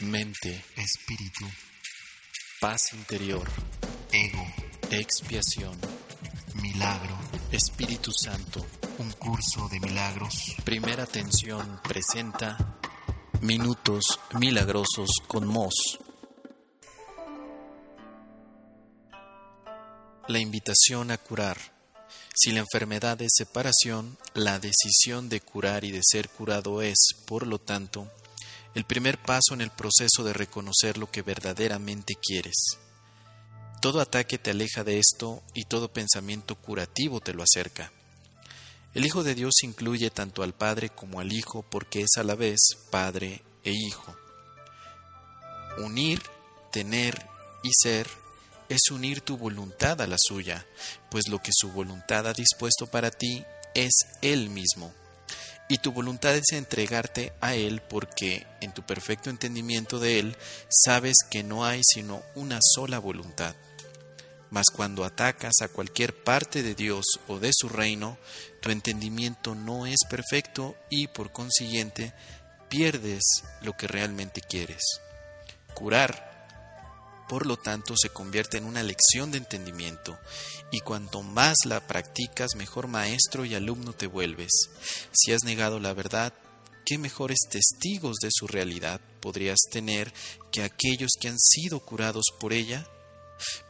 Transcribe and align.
mente, 0.00 0.64
espíritu, 0.76 1.46
paz 2.60 2.92
interior, 2.94 3.48
ego, 4.12 4.46
expiación, 4.90 5.78
milagro, 6.54 7.18
Espíritu 7.52 8.10
Santo. 8.12 8.64
un 8.98 9.10
curso 9.12 9.68
de 9.68 9.80
milagros. 9.80 10.54
Primera 10.64 11.02
atención 11.02 11.80
presenta 11.82 12.78
Minutos 13.40 14.20
Milagrosos 14.38 15.10
con 15.26 15.46
Mos. 15.46 15.98
La 20.28 20.38
invitación 20.38 21.10
a 21.10 21.18
curar. 21.18 21.58
Si 22.34 22.52
la 22.52 22.60
enfermedad 22.60 23.20
es 23.20 23.32
separación, 23.34 24.16
la 24.34 24.58
decisión 24.58 25.28
de 25.28 25.40
curar 25.40 25.84
y 25.84 25.90
de 25.90 26.00
ser 26.02 26.28
curado 26.28 26.80
es, 26.80 26.98
por 27.26 27.46
lo 27.46 27.58
tanto, 27.58 28.10
el 28.74 28.84
primer 28.84 29.18
paso 29.18 29.52
en 29.52 29.60
el 29.60 29.70
proceso 29.70 30.24
de 30.24 30.32
reconocer 30.32 30.98
lo 30.98 31.10
que 31.10 31.22
verdaderamente 31.22 32.14
quieres. 32.14 32.78
Todo 33.80 34.00
ataque 34.00 34.38
te 34.38 34.50
aleja 34.50 34.84
de 34.84 34.98
esto 34.98 35.42
y 35.54 35.64
todo 35.64 35.92
pensamiento 35.92 36.54
curativo 36.54 37.20
te 37.20 37.34
lo 37.34 37.42
acerca. 37.42 37.92
El 38.94 39.04
Hijo 39.04 39.22
de 39.22 39.34
Dios 39.34 39.54
incluye 39.62 40.10
tanto 40.10 40.42
al 40.42 40.54
Padre 40.54 40.90
como 40.90 41.20
al 41.20 41.32
Hijo 41.32 41.62
porque 41.62 42.02
es 42.02 42.10
a 42.16 42.22
la 42.22 42.34
vez 42.34 42.60
Padre 42.90 43.42
e 43.64 43.72
Hijo. 43.72 44.16
Unir, 45.78 46.22
tener 46.70 47.26
y 47.62 47.70
ser 47.72 48.06
es 48.68 48.90
unir 48.90 49.20
tu 49.20 49.36
voluntad 49.36 50.00
a 50.00 50.06
la 50.06 50.16
suya, 50.18 50.66
pues 51.10 51.28
lo 51.28 51.40
que 51.40 51.50
su 51.52 51.70
voluntad 51.72 52.26
ha 52.26 52.32
dispuesto 52.32 52.86
para 52.86 53.10
ti 53.10 53.44
es 53.74 53.92
Él 54.22 54.48
mismo. 54.50 54.94
Y 55.72 55.78
tu 55.78 55.90
voluntad 55.90 56.36
es 56.36 56.52
entregarte 56.52 57.32
a 57.40 57.54
Él 57.54 57.80
porque, 57.80 58.46
en 58.60 58.74
tu 58.74 58.82
perfecto 58.82 59.30
entendimiento 59.30 59.98
de 59.98 60.18
Él, 60.18 60.36
sabes 60.68 61.16
que 61.30 61.42
no 61.42 61.64
hay 61.64 61.80
sino 61.82 62.22
una 62.34 62.58
sola 62.60 62.98
voluntad. 62.98 63.54
Mas 64.50 64.66
cuando 64.70 65.02
atacas 65.02 65.54
a 65.62 65.68
cualquier 65.68 66.24
parte 66.24 66.62
de 66.62 66.74
Dios 66.74 67.06
o 67.26 67.38
de 67.38 67.52
su 67.54 67.70
reino, 67.70 68.18
tu 68.60 68.68
entendimiento 68.68 69.54
no 69.54 69.86
es 69.86 70.00
perfecto 70.10 70.76
y, 70.90 71.06
por 71.06 71.32
consiguiente, 71.32 72.12
pierdes 72.68 73.22
lo 73.62 73.74
que 73.74 73.88
realmente 73.88 74.42
quieres. 74.42 74.82
Curar 75.72 76.31
por 77.32 77.46
lo 77.46 77.56
tanto 77.56 77.94
se 77.96 78.10
convierte 78.10 78.58
en 78.58 78.66
una 78.66 78.82
lección 78.82 79.30
de 79.30 79.38
entendimiento, 79.38 80.18
y 80.70 80.80
cuanto 80.80 81.22
más 81.22 81.56
la 81.64 81.86
practicas, 81.86 82.56
mejor 82.56 82.88
maestro 82.88 83.46
y 83.46 83.54
alumno 83.54 83.94
te 83.94 84.06
vuelves. 84.06 84.50
Si 85.12 85.32
has 85.32 85.42
negado 85.42 85.80
la 85.80 85.94
verdad, 85.94 86.34
¿qué 86.84 86.98
mejores 86.98 87.38
testigos 87.48 88.16
de 88.20 88.28
su 88.30 88.48
realidad 88.48 89.00
podrías 89.20 89.60
tener 89.70 90.12
que 90.50 90.62
aquellos 90.62 91.12
que 91.18 91.28
han 91.28 91.38
sido 91.38 91.80
curados 91.80 92.26
por 92.38 92.52
ella? 92.52 92.86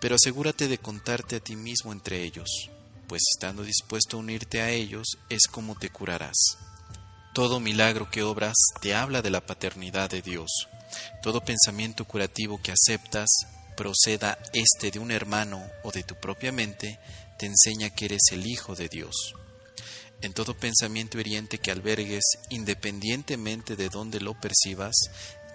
Pero 0.00 0.16
asegúrate 0.16 0.66
de 0.66 0.78
contarte 0.78 1.36
a 1.36 1.40
ti 1.40 1.54
mismo 1.54 1.92
entre 1.92 2.24
ellos, 2.24 2.68
pues 3.06 3.22
estando 3.32 3.62
dispuesto 3.62 4.16
a 4.16 4.20
unirte 4.20 4.60
a 4.60 4.70
ellos 4.70 5.06
es 5.28 5.42
como 5.48 5.78
te 5.78 5.88
curarás. 5.88 6.58
Todo 7.32 7.60
milagro 7.60 8.10
que 8.10 8.22
obras 8.22 8.54
te 8.82 8.94
habla 8.94 9.22
de 9.22 9.30
la 9.30 9.40
paternidad 9.40 10.10
de 10.10 10.20
Dios. 10.20 10.68
Todo 11.22 11.42
pensamiento 11.42 12.04
curativo 12.04 12.60
que 12.62 12.72
aceptas, 12.72 13.30
proceda 13.74 14.38
este 14.52 14.90
de 14.90 14.98
un 14.98 15.10
hermano 15.10 15.64
o 15.82 15.90
de 15.90 16.02
tu 16.02 16.14
propia 16.14 16.52
mente, 16.52 17.00
te 17.38 17.46
enseña 17.46 17.88
que 17.88 18.04
eres 18.04 18.20
el 18.32 18.46
Hijo 18.46 18.74
de 18.74 18.90
Dios. 18.90 19.34
En 20.20 20.34
todo 20.34 20.54
pensamiento 20.54 21.18
hiriente 21.18 21.56
que 21.56 21.70
albergues, 21.70 22.24
independientemente 22.50 23.76
de 23.76 23.88
dónde 23.88 24.20
lo 24.20 24.38
percibas, 24.38 24.94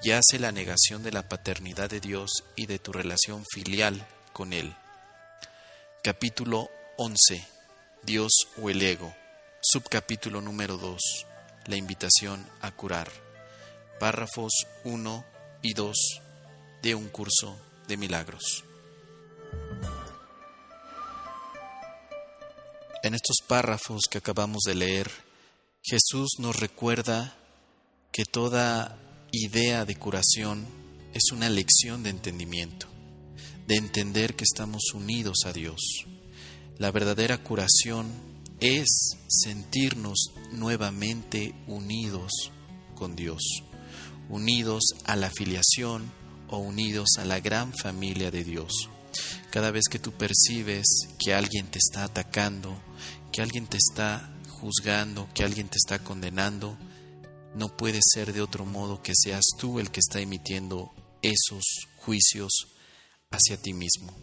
yace 0.01 0.39
la 0.39 0.51
negación 0.51 1.03
de 1.03 1.11
la 1.11 1.29
paternidad 1.29 1.91
de 1.91 1.99
Dios 1.99 2.43
y 2.55 2.65
de 2.65 2.79
tu 2.79 2.91
relación 2.91 3.45
filial 3.53 4.07
con 4.33 4.51
Él. 4.51 4.75
Capítulo 6.03 6.71
11. 6.97 7.47
Dios 8.01 8.31
o 8.59 8.71
el 8.71 8.81
ego. 8.81 9.15
Subcapítulo 9.61 10.41
número 10.41 10.77
2. 10.77 11.27
La 11.67 11.75
invitación 11.75 12.47
a 12.61 12.71
curar. 12.71 13.11
Párrafos 13.99 14.53
1 14.85 15.25
y 15.61 15.73
2 15.73 16.21
de 16.81 16.95
un 16.95 17.09
curso 17.09 17.57
de 17.87 17.97
milagros. 17.97 18.63
En 23.03 23.13
estos 23.13 23.37
párrafos 23.45 24.03
que 24.09 24.17
acabamos 24.17 24.63
de 24.65 24.75
leer, 24.75 25.11
Jesús 25.83 26.35
nos 26.39 26.59
recuerda 26.59 27.35
que 28.11 28.25
toda 28.25 28.97
idea 29.31 29.85
de 29.85 29.95
curación 29.95 30.65
es 31.13 31.31
una 31.31 31.49
lección 31.49 32.03
de 32.03 32.09
entendimiento, 32.11 32.87
de 33.67 33.75
entender 33.75 34.35
que 34.35 34.43
estamos 34.43 34.93
unidos 34.93 35.39
a 35.45 35.53
Dios. 35.53 36.05
La 36.77 36.91
verdadera 36.91 37.37
curación 37.43 38.36
es 38.59 39.17
sentirnos 39.27 40.31
nuevamente 40.51 41.53
unidos 41.67 42.31
con 42.95 43.15
Dios, 43.15 43.41
unidos 44.29 44.83
a 45.05 45.15
la 45.15 45.29
filiación 45.29 46.11
o 46.49 46.57
unidos 46.57 47.09
a 47.17 47.25
la 47.25 47.39
gran 47.39 47.73
familia 47.73 48.31
de 48.31 48.43
Dios. 48.43 48.89
Cada 49.51 49.71
vez 49.71 49.85
que 49.89 49.99
tú 49.99 50.11
percibes 50.11 50.85
que 51.19 51.33
alguien 51.33 51.67
te 51.67 51.79
está 51.79 52.03
atacando, 52.03 52.77
que 53.31 53.41
alguien 53.41 53.67
te 53.67 53.77
está 53.77 54.33
juzgando, 54.49 55.29
que 55.33 55.43
alguien 55.43 55.69
te 55.69 55.77
está 55.77 56.03
condenando, 56.03 56.77
no 57.55 57.75
puede 57.75 57.99
ser 58.01 58.33
de 58.33 58.41
otro 58.41 58.65
modo 58.65 59.01
que 59.01 59.13
seas 59.15 59.45
tú 59.57 59.79
el 59.79 59.91
que 59.91 59.99
está 59.99 60.19
emitiendo 60.19 60.93
esos 61.21 61.63
juicios 61.97 62.67
hacia 63.31 63.57
ti 63.57 63.73
mismo. 63.73 64.15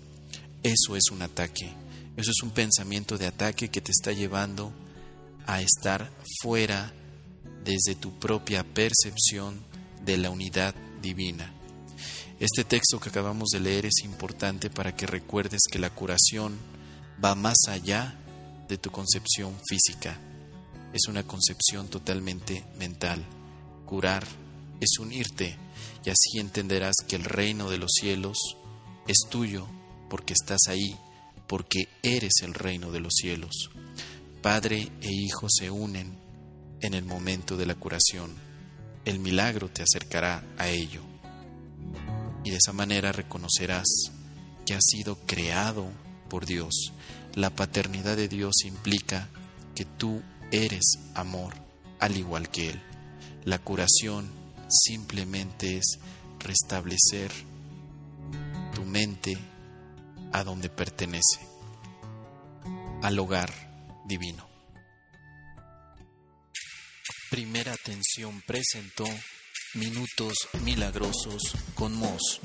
Eso 0.62 0.96
es 0.96 1.10
un 1.10 1.22
ataque, 1.22 1.72
eso 2.16 2.30
es 2.30 2.42
un 2.42 2.50
pensamiento 2.50 3.18
de 3.18 3.26
ataque 3.26 3.68
que 3.70 3.80
te 3.80 3.90
está 3.90 4.12
llevando 4.12 4.72
a 5.46 5.60
estar 5.60 6.10
fuera 6.40 6.92
desde 7.64 7.94
tu 7.94 8.18
propia 8.18 8.62
percepción 8.64 9.60
de 10.04 10.18
la 10.18 10.30
unidad 10.30 10.74
divina. 11.02 11.52
Este 12.40 12.64
texto 12.64 13.00
que 13.00 13.08
acabamos 13.08 13.50
de 13.50 13.60
leer 13.60 13.86
es 13.86 14.04
importante 14.04 14.70
para 14.70 14.94
que 14.94 15.06
recuerdes 15.06 15.60
que 15.70 15.78
la 15.78 15.90
curación 15.90 16.58
va 17.24 17.34
más 17.34 17.56
allá 17.68 18.18
de 18.68 18.76
tu 18.76 18.90
concepción 18.90 19.54
física. 19.68 20.18
Es 20.92 21.08
una 21.08 21.22
concepción 21.24 21.88
totalmente 21.88 22.64
mental. 22.78 23.24
Curar 23.86 24.26
es 24.80 24.98
unirte 24.98 25.56
y 26.04 26.10
así 26.10 26.38
entenderás 26.38 26.94
que 27.08 27.16
el 27.16 27.24
reino 27.24 27.70
de 27.70 27.78
los 27.78 27.90
cielos 27.92 28.38
es 29.06 29.18
tuyo 29.30 29.66
porque 30.10 30.34
estás 30.34 30.60
ahí, 30.68 30.96
porque 31.54 31.86
eres 32.02 32.32
el 32.42 32.52
reino 32.52 32.90
de 32.90 32.98
los 32.98 33.12
cielos. 33.14 33.70
Padre 34.42 34.90
e 35.00 35.08
Hijo 35.08 35.46
se 35.48 35.70
unen 35.70 36.18
en 36.80 36.94
el 36.94 37.04
momento 37.04 37.56
de 37.56 37.64
la 37.64 37.76
curación. 37.76 38.34
El 39.04 39.20
milagro 39.20 39.68
te 39.68 39.84
acercará 39.84 40.44
a 40.58 40.68
ello. 40.68 41.02
Y 42.42 42.50
de 42.50 42.56
esa 42.56 42.72
manera 42.72 43.12
reconocerás 43.12 43.86
que 44.66 44.74
has 44.74 44.82
sido 44.84 45.16
creado 45.26 45.92
por 46.28 46.44
Dios. 46.44 46.92
La 47.36 47.50
paternidad 47.50 48.16
de 48.16 48.26
Dios 48.26 48.64
implica 48.64 49.28
que 49.76 49.84
tú 49.84 50.22
eres 50.50 50.98
amor, 51.14 51.54
al 52.00 52.16
igual 52.16 52.48
que 52.48 52.70
Él. 52.70 52.82
La 53.44 53.60
curación 53.60 54.28
simplemente 54.68 55.76
es 55.76 56.00
restablecer 56.40 57.30
tu 58.74 58.84
mente 58.84 59.38
a 60.34 60.42
donde 60.42 60.68
pertenece, 60.68 61.48
al 63.02 63.16
hogar 63.20 63.52
divino. 64.04 64.48
Primera 67.30 67.72
atención 67.72 68.42
presentó 68.44 69.04
Minutos 69.74 70.34
Milagrosos 70.64 71.40
con 71.76 71.94
Mos. 71.94 72.40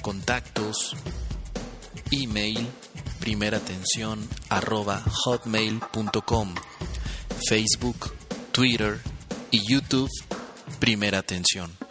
Contactos, 0.00 0.96
email, 2.12 2.68
primera 3.18 3.56
atención 3.58 4.28
arroba 4.48 5.02
hotmail.com, 5.24 6.54
Facebook, 7.48 8.14
Twitter 8.52 9.00
y 9.50 9.60
YouTube, 9.68 10.10
primera 10.78 11.18
atención. 11.18 11.85